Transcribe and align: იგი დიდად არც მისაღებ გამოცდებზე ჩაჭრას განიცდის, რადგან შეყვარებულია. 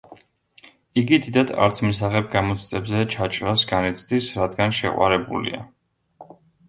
იგი 1.01 1.17
დიდად 1.25 1.51
არც 1.65 1.81
მისაღებ 1.87 2.31
გამოცდებზე 2.35 3.03
ჩაჭრას 3.17 3.67
განიცდის, 3.73 4.31
რადგან 4.41 4.75
შეყვარებულია. 4.79 5.61